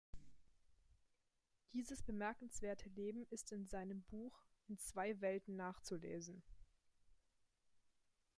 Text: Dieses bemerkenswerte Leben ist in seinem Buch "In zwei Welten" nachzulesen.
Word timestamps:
Dieses 1.73 2.01
bemerkenswerte 2.01 2.89
Leben 2.89 3.27
ist 3.29 3.51
in 3.51 3.67
seinem 3.67 4.01
Buch 4.01 4.35
"In 4.67 4.79
zwei 4.79 5.21
Welten" 5.21 5.55
nachzulesen. 5.57 6.41